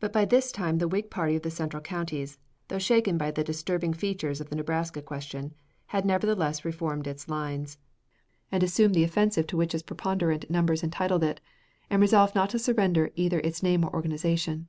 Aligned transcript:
But 0.00 0.12
by 0.12 0.24
this 0.24 0.50
time 0.50 0.78
the 0.78 0.88
Whig 0.88 1.08
party 1.08 1.36
of 1.36 1.42
the 1.42 1.48
central 1.52 1.80
counties, 1.80 2.36
though 2.66 2.80
shaken 2.80 3.16
by 3.16 3.30
the 3.30 3.44
disturbing 3.44 3.92
features 3.92 4.40
of 4.40 4.50
the 4.50 4.56
Nebraska 4.56 5.00
question, 5.00 5.54
had 5.86 6.04
nevertheless 6.04 6.64
reformed 6.64 7.06
its 7.06 7.28
lines, 7.28 7.78
and 8.50 8.64
assumed 8.64 8.96
the 8.96 9.04
offensive 9.04 9.46
to 9.46 9.56
which 9.56 9.72
its 9.72 9.84
preponderant 9.84 10.50
numbers 10.50 10.82
entitled 10.82 11.22
it, 11.22 11.40
and 11.88 12.02
resolved 12.02 12.34
not 12.34 12.50
to 12.50 12.58
surrender 12.58 13.12
either 13.14 13.38
its 13.38 13.62
name 13.62 13.84
or 13.84 13.94
organization. 13.94 14.66